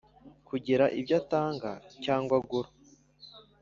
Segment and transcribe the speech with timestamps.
[0.47, 1.69] Kugira ibyo atanga
[2.03, 2.69] cyangwa agura